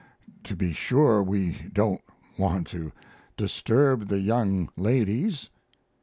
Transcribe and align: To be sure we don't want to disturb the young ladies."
To 0.45 0.55
be 0.55 0.73
sure 0.73 1.21
we 1.21 1.69
don't 1.71 2.01
want 2.35 2.65
to 2.69 2.91
disturb 3.37 4.07
the 4.07 4.19
young 4.19 4.67
ladies." 4.75 5.51